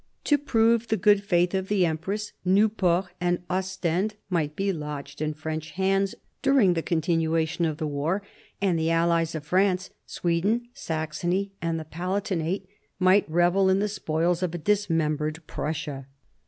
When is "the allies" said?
8.79-9.35